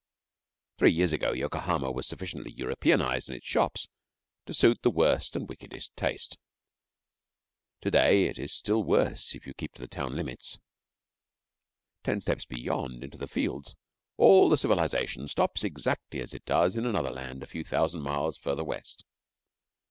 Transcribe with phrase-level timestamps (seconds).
[0.79, 3.87] Three years ago Yokohama was sufficiently Europeanised in its shops
[4.47, 6.39] to suit the worst and wickedest taste.
[7.81, 10.57] To day it is still worse if you keep to the town limits.
[12.03, 13.75] Ten steps beyond into the fields
[14.17, 18.39] all the civilisation stops exactly as it does in another land a few thousand miles
[18.39, 19.05] further West.